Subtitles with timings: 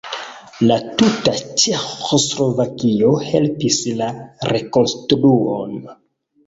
[0.69, 4.09] La tuta Ĉeĥoslovakio helpis la
[4.55, 5.81] rekonstruon.